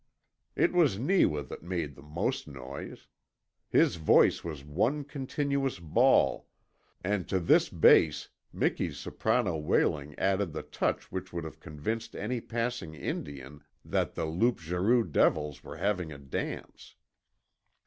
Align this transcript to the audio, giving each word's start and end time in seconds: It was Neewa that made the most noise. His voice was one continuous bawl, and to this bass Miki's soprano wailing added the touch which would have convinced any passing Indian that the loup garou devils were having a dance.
It 0.55 0.73
was 0.73 0.97
Neewa 0.97 1.43
that 1.43 1.61
made 1.61 1.93
the 1.93 2.01
most 2.01 2.47
noise. 2.47 3.05
His 3.69 3.97
voice 3.97 4.43
was 4.43 4.65
one 4.65 5.03
continuous 5.03 5.77
bawl, 5.77 6.47
and 7.03 7.29
to 7.29 7.39
this 7.39 7.69
bass 7.69 8.27
Miki's 8.51 8.97
soprano 8.97 9.57
wailing 9.59 10.17
added 10.17 10.53
the 10.53 10.63
touch 10.63 11.11
which 11.11 11.31
would 11.31 11.43
have 11.43 11.59
convinced 11.59 12.15
any 12.15 12.41
passing 12.41 12.95
Indian 12.95 13.63
that 13.85 14.15
the 14.15 14.25
loup 14.25 14.59
garou 14.67 15.03
devils 15.03 15.63
were 15.63 15.77
having 15.77 16.11
a 16.11 16.17
dance. 16.17 16.95